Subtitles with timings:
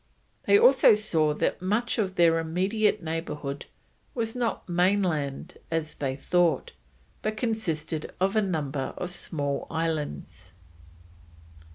[0.47, 3.67] They also saw that much of their immediate neighbourhood
[4.15, 6.71] was not mainland as they had thought,
[7.21, 10.53] but consisted of a number of small islands.